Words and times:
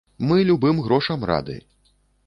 Мы 0.31 0.37
любым 0.51 0.81
грошам 0.87 1.29
рады. 1.33 1.61